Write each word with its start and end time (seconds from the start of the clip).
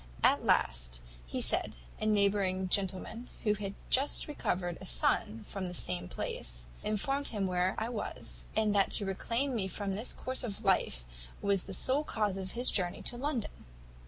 At 0.23 0.43
last, 0.43 0.99
he 1.27 1.39
said, 1.39 1.75
a 1.99 2.07
neighbouring 2.07 2.69
gentleman, 2.69 3.29
who 3.43 3.53
had 3.53 3.75
just 3.91 4.27
recovered 4.27 4.79
a 4.81 4.85
son 4.87 5.43
from 5.47 5.67
the 5.67 5.75
same 5.75 6.07
place, 6.07 6.65
informed 6.83 7.27
him 7.27 7.45
where 7.45 7.75
I 7.77 7.87
was; 7.89 8.45
and 8.55 8.73
that 8.73 8.89
to 8.93 9.05
reclaim 9.05 9.53
me 9.53 9.67
from 9.67 9.93
this 9.93 10.11
course 10.11 10.43
of 10.43 10.65
life 10.65 11.05
was 11.39 11.65
the 11.65 11.73
sole 11.75 12.03
cause 12.03 12.35
of 12.35 12.53
his 12.53 12.71
journey 12.71 13.03
to 13.03 13.15
London.' 13.17 13.63